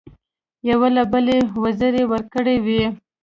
یو 0.69 0.81
له 0.95 1.03
بله 1.11 1.31
یې 1.37 1.43
وزرې 1.63 2.03
ورکړې 2.11 2.55
وې. 2.65 2.83